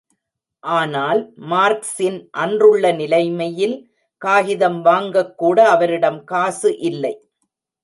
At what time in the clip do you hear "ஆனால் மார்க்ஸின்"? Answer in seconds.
0.63-2.17